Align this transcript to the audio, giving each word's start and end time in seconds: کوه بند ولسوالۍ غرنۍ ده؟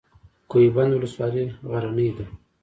کوه 0.49 0.69
بند 0.75 0.91
ولسوالۍ 0.95 1.45
غرنۍ 1.69 2.09
ده؟ 2.17 2.25